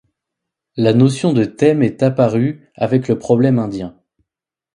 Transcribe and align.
La 0.77 0.93
notion 0.95 1.31
de 1.31 1.45
thème 1.45 1.83
est 1.83 2.01
apparue 2.01 2.71
avec 2.75 3.07
le 3.07 3.19
problème 3.19 3.59
indien. 3.59 3.95